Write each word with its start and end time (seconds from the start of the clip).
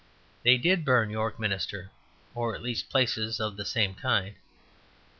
They 0.41 0.57
did 0.57 0.83
burn 0.83 1.11
York 1.11 1.39
Minster, 1.39 1.91
or 2.33 2.55
at 2.55 2.63
least, 2.63 2.89
places 2.89 3.39
of 3.39 3.55
the 3.55 3.65
same 3.65 3.93
kind. 3.93 4.33